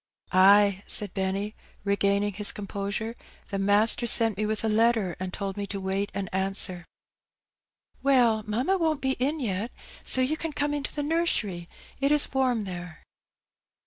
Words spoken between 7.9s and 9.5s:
Glimpse op Pabadise. 151 ''Well, mamma won't be in